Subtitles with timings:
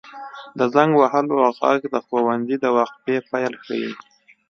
[0.59, 3.91] •د زنګ وهلو ږغ د ښوونځي د وقفې پیل ښيي.